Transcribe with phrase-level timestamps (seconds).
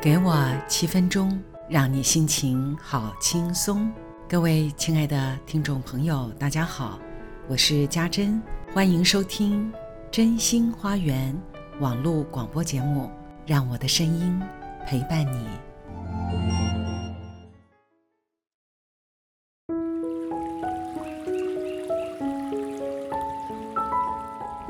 [0.00, 1.36] 给我七分钟，
[1.68, 3.92] 让你心情好轻松。
[4.28, 7.00] 各位亲爱的听众朋友，大家好，
[7.48, 8.40] 我是家珍，
[8.72, 9.72] 欢迎收听
[10.08, 11.34] 《真心花园》
[11.80, 13.10] 网络广播节目，
[13.44, 14.40] 让我的声音
[14.86, 15.48] 陪伴你。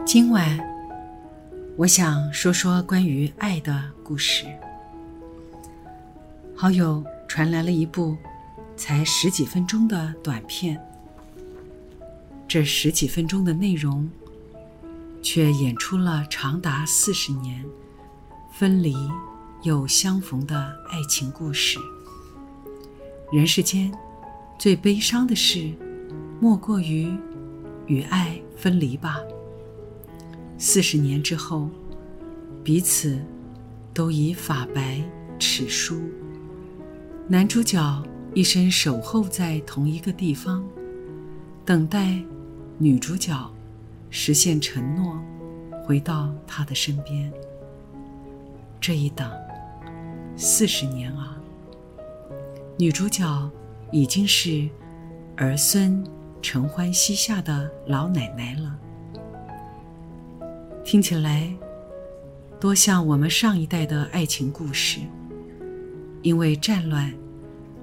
[0.06, 0.58] 今晚，
[1.76, 4.46] 我想说说关于爱的故事。
[6.60, 8.16] 好友传来了一部
[8.76, 10.76] 才十几分钟的短片，
[12.48, 14.10] 这十几分钟的内容，
[15.22, 17.64] 却演出了长达四十年
[18.50, 18.96] 分离
[19.62, 21.78] 又相逢的爱情故事。
[23.30, 23.96] 人世间
[24.58, 25.72] 最悲伤的事，
[26.40, 27.16] 莫过于
[27.86, 29.20] 与爱分离吧。
[30.58, 31.70] 四十年之后，
[32.64, 33.16] 彼此
[33.94, 35.00] 都已发白
[35.38, 36.02] 齿疏。
[37.30, 40.66] 男主角一生守候在同一个地方，
[41.62, 42.18] 等待
[42.78, 43.52] 女主角
[44.08, 45.14] 实现承诺，
[45.84, 47.30] 回到他的身边。
[48.80, 49.30] 这一等，
[50.38, 51.36] 四十年啊！
[52.78, 53.50] 女主角
[53.92, 54.66] 已经是
[55.36, 56.02] 儿孙
[56.40, 58.78] 承欢膝下的老奶奶了，
[60.82, 61.54] 听起来
[62.58, 65.00] 多像我们上一代的爱情故事。
[66.28, 67.10] 因为战乱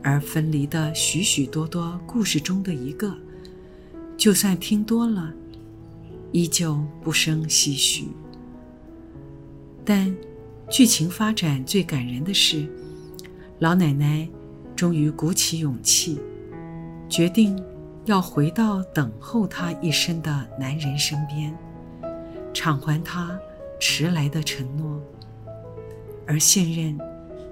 [0.03, 3.11] 而分离的许许多多故事中的一个，
[4.15, 5.33] 就算听多了，
[6.31, 8.07] 依旧不生唏嘘。
[9.83, 10.15] 但
[10.69, 12.67] 剧情发展最感人的是，
[13.57, 14.29] 老奶奶
[14.75, 16.19] 终于鼓起勇气，
[17.09, 17.59] 决定
[18.05, 21.51] 要回到等候她一生的男人身边，
[22.53, 23.39] 偿还他
[23.79, 25.01] 迟来的承诺，
[26.27, 26.95] 而现任。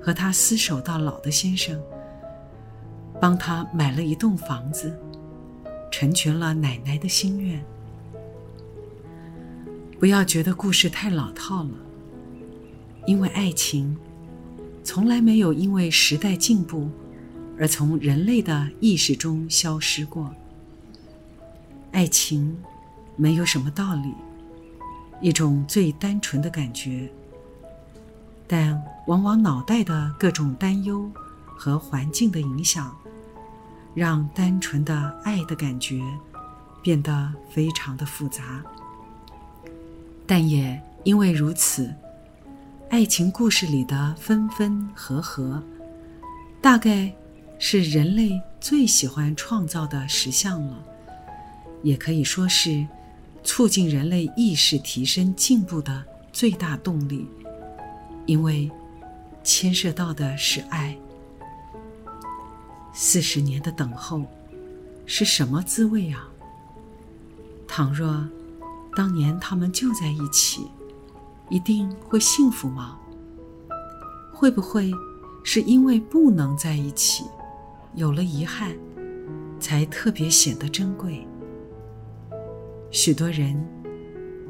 [0.03, 1.81] 和他厮守到老的先生，
[3.21, 4.93] 帮他买了一栋房子，
[5.89, 7.63] 成全了奶奶的心愿。
[9.97, 11.71] 不要觉得故事太老套了，
[13.05, 13.95] 因为爱情
[14.83, 16.89] 从来没有因为时代进步
[17.57, 20.29] 而从人类的意识中消失过。
[21.93, 22.57] 爱情
[23.15, 24.13] 没有什么道理，
[25.21, 27.09] 一种最单纯的感觉。
[28.53, 31.09] 但往往脑袋的各种担忧
[31.57, 32.95] 和环境的影响，
[33.95, 36.03] 让单纯的爱的感觉
[36.83, 38.63] 变得非常的复杂。
[40.27, 41.91] 但也因为如此，
[42.91, 45.59] 爱情故事里的分分合合，
[46.61, 47.11] 大概
[47.57, 50.77] 是人类最喜欢创造的实相了，
[51.81, 52.85] 也可以说是
[53.43, 57.27] 促进人类意识提升进步的最大动力。
[58.25, 58.71] 因为
[59.43, 60.97] 牵涉到的是爱，
[62.93, 64.23] 四十年的等候
[65.05, 66.29] 是什么滋味啊？
[67.67, 68.25] 倘若
[68.95, 70.67] 当年他们就在一起，
[71.49, 72.97] 一定会幸福吗？
[74.31, 74.91] 会不会
[75.43, 77.25] 是因为不能在一起，
[77.95, 78.73] 有了遗憾，
[79.59, 81.27] 才特别显得珍贵？
[82.89, 83.61] 许多人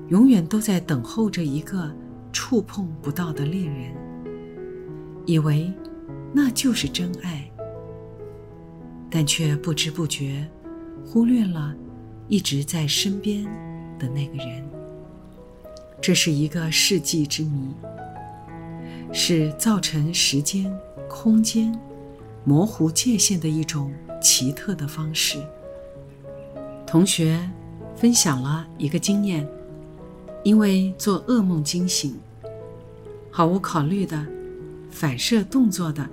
[0.10, 1.92] 永远都在等候着一个。
[2.34, 3.94] 触碰不到的恋人，
[5.26, 5.72] 以为
[6.34, 7.50] 那就是真爱，
[9.10, 10.46] 但却不知不觉
[11.06, 11.74] 忽略了
[12.28, 13.46] 一直在身边
[14.00, 14.68] 的那个人。
[16.02, 17.70] 这是一个世纪之谜，
[19.14, 20.76] 是造成时间、
[21.08, 21.72] 空间
[22.44, 25.38] 模糊界限的一种奇特的方式。
[26.86, 27.40] 同学
[27.96, 29.48] 分享了一个经验。
[30.44, 32.16] 因为做噩梦惊醒，
[33.32, 34.26] 毫无考虑的、
[34.90, 36.08] 反射动作的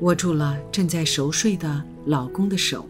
[0.00, 2.86] 握住了正在熟睡的老公的手，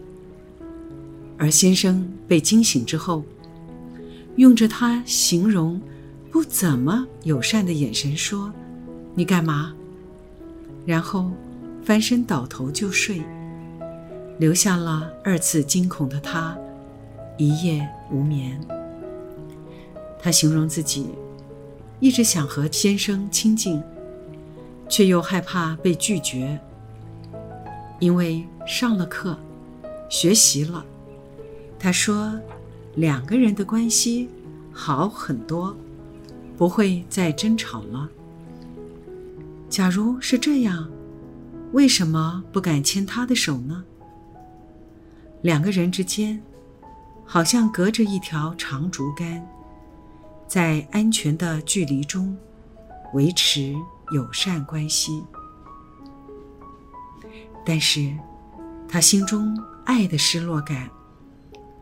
[1.38, 3.24] 而先生被惊醒之后，
[4.36, 5.80] 用着他形容
[6.30, 8.52] 不怎么友善的眼神说
[9.16, 9.74] ：“你干嘛？”
[10.86, 11.30] 然后
[11.82, 13.22] 翻身倒头就睡，
[14.38, 16.56] 留下了二次惊恐的他
[17.38, 18.60] 一夜无眠。
[20.22, 21.06] 她形容自己
[21.98, 23.82] 一直想和先生亲近，
[24.88, 26.58] 却又害怕被拒绝，
[27.98, 29.38] 因为上了课，
[30.08, 30.84] 学习了。
[31.78, 32.38] 她说，
[32.94, 34.28] 两个人的关系
[34.72, 35.76] 好很多，
[36.56, 38.08] 不会再争吵了。
[39.68, 40.90] 假如是这样，
[41.72, 43.84] 为什么不敢牵他的手呢？
[45.42, 46.42] 两个人之间，
[47.24, 49.46] 好像隔着一条长竹竿。
[50.50, 52.36] 在安全的距离中
[53.14, 53.72] 维持
[54.10, 55.22] 友善关系，
[57.64, 58.12] 但是，
[58.88, 60.90] 他心中爱的失落感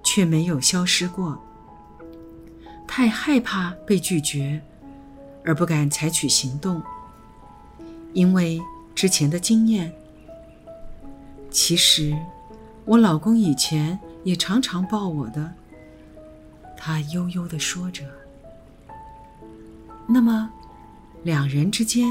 [0.04, 1.42] 却没有消失过。
[2.86, 4.60] 太害怕被拒绝，
[5.46, 6.82] 而不敢采取行动，
[8.12, 8.60] 因为
[8.94, 9.90] 之前的经验。
[11.50, 12.14] 其实，
[12.84, 15.54] 我老公以前也常常抱我的。
[16.76, 18.04] 他悠悠地说着。
[20.10, 20.50] 那么，
[21.22, 22.08] 两人之间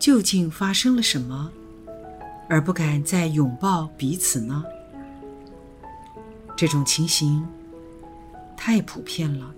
[0.00, 1.48] 究竟发生了什么，
[2.48, 4.64] 而不敢再拥抱彼此呢？
[6.56, 7.46] 这种情形
[8.56, 9.54] 太普遍了。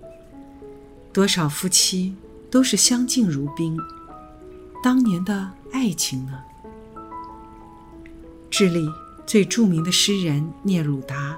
[1.11, 2.15] 多少夫妻
[2.51, 3.75] 都是相敬如宾，
[4.83, 6.43] 当年的爱情呢？
[8.51, 8.87] 智利
[9.25, 11.35] 最著名的诗人聂鲁达，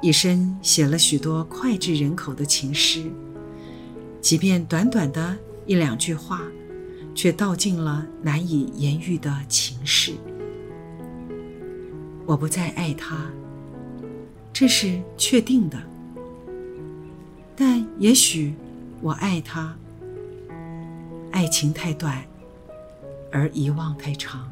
[0.00, 3.10] 一生写了许多脍炙人口的情诗，
[4.22, 5.36] 即便短短的
[5.66, 6.40] 一两句话，
[7.14, 10.12] 却道尽了难以言喻的情事。
[12.24, 13.30] 我不再爱他，
[14.52, 15.78] 这是确定的，
[17.54, 18.54] 但也许。
[19.04, 19.76] 我爱他，
[21.32, 22.22] 爱情太短，
[23.32, 24.48] 而遗忘太长。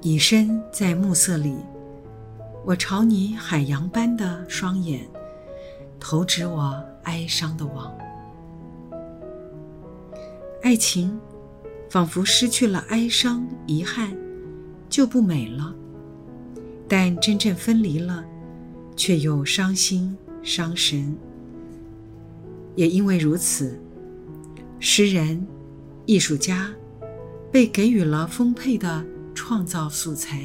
[0.00, 1.56] 以身在暮色里，
[2.64, 5.00] 我朝你海洋般的双眼，
[5.98, 7.92] 投掷我哀伤的网。
[10.62, 11.20] 爱情
[11.90, 14.16] 仿佛失去了哀伤、遗憾，
[14.88, 15.74] 就不美了；
[16.88, 18.24] 但真正分离了，
[18.96, 21.16] 却又伤心、伤神。
[22.76, 23.78] 也因为如此，
[24.78, 25.46] 诗人、
[26.06, 26.70] 艺术家
[27.50, 29.04] 被给予了丰沛的
[29.34, 30.40] 创造素材。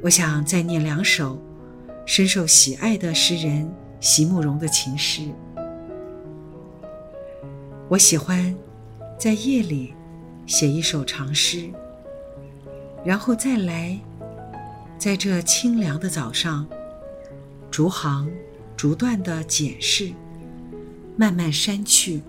[0.00, 1.40] 我想再念两首
[2.06, 3.70] 深受喜爱的诗人
[4.02, 5.22] 席慕容的情诗。
[7.88, 8.54] 我喜欢
[9.16, 9.94] 在夜里
[10.46, 11.70] 写一首长诗，
[13.04, 13.98] 然后再来，
[14.98, 16.66] 在这清凉的早上，
[17.70, 18.30] 逐行。
[18.74, 20.10] 逐段的解释，
[21.16, 22.20] 慢慢删去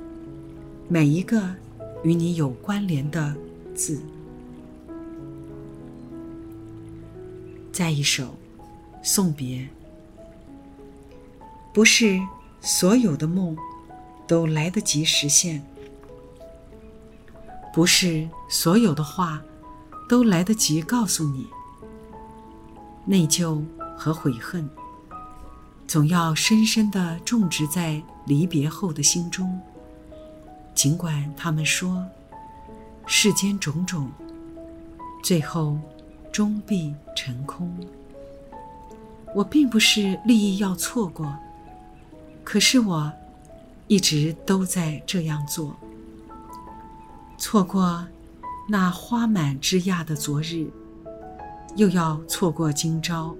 [0.87, 1.41] 每一个
[2.03, 3.35] 与你有关联的
[3.73, 3.99] 字。
[7.71, 8.35] 再一首
[9.01, 9.67] 送别，
[11.73, 12.21] 不是
[12.61, 13.57] 所有的梦
[14.27, 15.65] 都来得及实现，
[17.73, 19.41] 不是所有的话
[20.07, 21.47] 都来得及告诉你，
[23.05, 23.63] 内疚
[23.97, 24.69] 和悔恨。
[25.87, 29.59] 总要深深地种植在离别后的心中。
[30.75, 32.05] 尽管他们说，
[33.05, 34.09] 世间种种，
[35.23, 35.77] 最后
[36.31, 37.75] 终必成空。
[39.35, 41.35] 我并不是利益要错过，
[42.43, 43.11] 可是我
[43.87, 45.75] 一直都在这样做。
[47.37, 48.05] 错过
[48.69, 50.67] 那花满枝桠的昨日，
[51.75, 53.35] 又要错过今朝。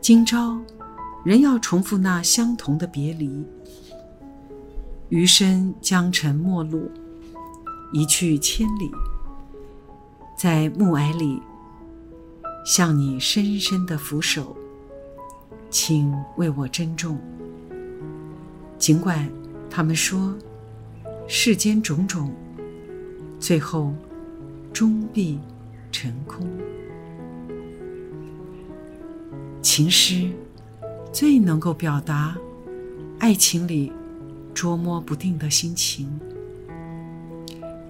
[0.00, 0.58] 今朝。
[1.24, 3.44] 仍要重复那相同的别离，
[5.08, 6.88] 余生将成陌路，
[7.92, 8.88] 一去千里，
[10.38, 11.42] 在暮霭里
[12.64, 14.56] 向你深深的俯首，
[15.78, 17.18] 请为我珍重。
[18.78, 19.30] 尽管
[19.68, 20.34] 他们说
[21.28, 22.32] 世间种种，
[23.38, 23.92] 最后
[24.72, 25.38] 终必
[25.92, 26.48] 成空。
[29.60, 30.30] 情诗。
[31.12, 32.36] 最能够表达
[33.18, 33.90] 爱情里
[34.52, 36.08] 捉摸不定的心情。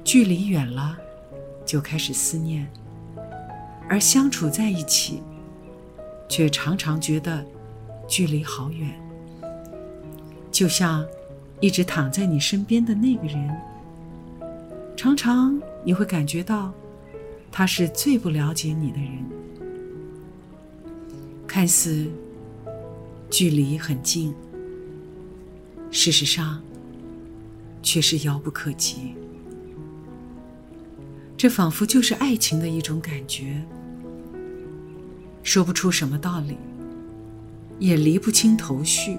[0.05, 0.97] 距离远了，
[1.65, 2.67] 就开始思念；
[3.89, 5.23] 而相处在一起，
[6.29, 7.45] 却常常觉得
[8.07, 8.91] 距离好远。
[10.51, 11.07] 就像
[11.61, 13.57] 一直躺在你身边的那个人，
[14.97, 16.73] 常常你会感觉到
[17.51, 19.25] 他是最不了解你的人，
[21.47, 22.07] 看似。
[23.29, 24.33] 距离很近，
[25.91, 26.63] 事实上
[27.83, 29.17] 却是遥不可及。
[31.37, 33.61] 这仿佛就是爱情的一种感觉，
[35.43, 36.57] 说不出什么道理，
[37.79, 39.19] 也理不清头绪。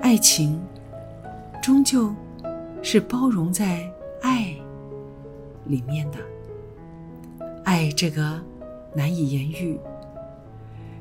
[0.00, 0.60] 爱情
[1.62, 2.14] 终究
[2.82, 3.90] 是包容在
[4.22, 4.54] 爱
[5.66, 6.18] 里面的，
[7.64, 8.40] 爱这个
[8.94, 9.78] 难以言喻。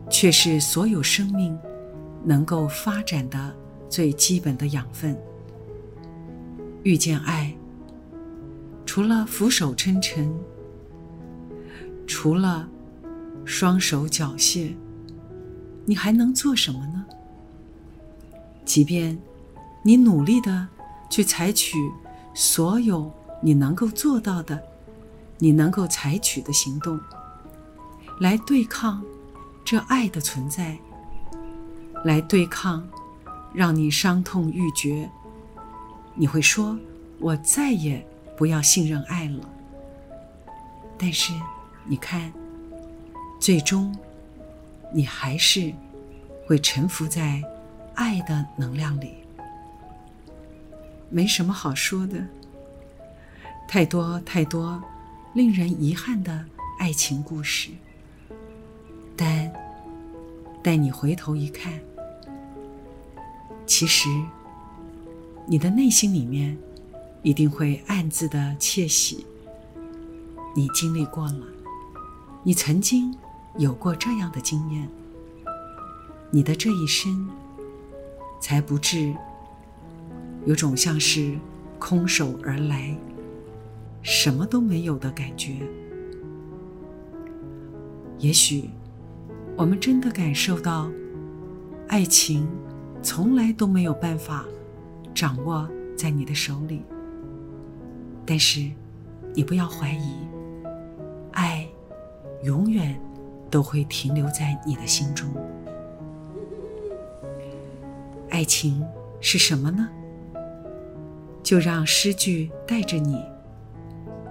[0.09, 1.57] 却是所有生命
[2.23, 3.55] 能够发展的
[3.89, 5.17] 最基本的养分。
[6.83, 7.51] 遇见爱，
[8.85, 10.31] 除了俯首称臣，
[12.05, 12.67] 除了
[13.45, 14.73] 双手缴械，
[15.85, 17.05] 你还能做什么呢？
[18.65, 19.17] 即便
[19.81, 20.67] 你努力的
[21.09, 21.77] 去采取
[22.33, 23.11] 所有
[23.41, 24.63] 你能够做到的，
[25.37, 26.99] 你能够采取的行动，
[28.19, 29.03] 来对抗
[29.65, 30.77] 这爱的存在，
[32.05, 32.87] 来对抗
[33.53, 35.09] 让你伤痛欲绝。
[36.15, 36.77] 你会说
[37.19, 38.05] ：“我再也
[38.37, 39.49] 不要信任爱了。”
[40.97, 41.33] 但是，
[41.83, 42.31] 你看，
[43.39, 43.93] 最终
[44.93, 45.73] 你还是
[46.45, 47.41] 会沉浮在
[47.95, 49.15] 爱的能量里。
[51.09, 52.25] 没什么好说的，
[53.67, 54.81] 太多太多
[55.33, 56.45] 令人遗憾的
[56.79, 57.69] 爱情故事。
[59.15, 59.51] 但
[60.63, 61.73] 待你回头一看，
[63.65, 64.09] 其实
[65.45, 66.57] 你的内心里面
[67.21, 69.25] 一定会暗自的窃喜。
[70.55, 71.45] 你经历过了，
[72.43, 73.15] 你曾经
[73.57, 74.89] 有过这样的经验，
[76.31, 77.29] 你的这一生
[78.39, 79.13] 才不至
[80.45, 81.37] 有种像是
[81.77, 82.97] 空手而来、
[84.01, 85.57] 什么都没有的感觉。
[88.17, 88.69] 也许
[89.55, 90.89] 我们真的感受到，
[91.87, 92.47] 爱情
[93.03, 94.45] 从来都没有办法
[95.13, 96.81] 掌握在你的手里，
[98.25, 98.67] 但是
[99.35, 100.15] 你不要怀疑。
[101.33, 101.67] 爱
[102.43, 102.99] 永远
[103.53, 105.29] 都会停留在你的心中。
[108.31, 108.83] 爱情
[109.21, 109.87] 是什么呢？
[111.43, 113.23] 就让诗句带着你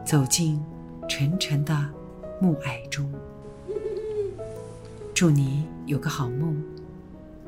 [0.05, 0.61] 走进
[1.09, 1.73] 沉沉的
[2.41, 3.09] 暮霭中。
[5.15, 6.61] 祝你有个好梦，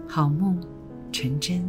[0.07, 0.63] 好梦
[1.11, 1.61] 成真。